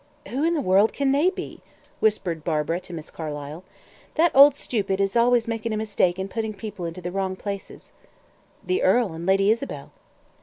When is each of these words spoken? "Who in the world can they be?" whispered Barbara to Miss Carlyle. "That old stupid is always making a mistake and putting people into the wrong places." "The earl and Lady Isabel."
"Who 0.29 0.43
in 0.43 0.55
the 0.55 0.61
world 0.63 0.93
can 0.93 1.11
they 1.11 1.29
be?" 1.29 1.61
whispered 1.99 2.43
Barbara 2.43 2.79
to 2.79 2.91
Miss 2.93 3.11
Carlyle. 3.11 3.63
"That 4.15 4.31
old 4.35 4.55
stupid 4.55 4.99
is 4.99 5.15
always 5.15 5.47
making 5.47 5.73
a 5.73 5.77
mistake 5.77 6.17
and 6.17 6.27
putting 6.27 6.55
people 6.55 6.85
into 6.85 7.01
the 7.03 7.11
wrong 7.11 7.35
places." 7.35 7.93
"The 8.65 8.81
earl 8.81 9.13
and 9.13 9.27
Lady 9.27 9.51
Isabel." 9.51 9.91